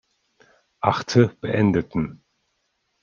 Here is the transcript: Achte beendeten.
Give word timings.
Achte 0.81 1.27
beendeten. 1.27 2.23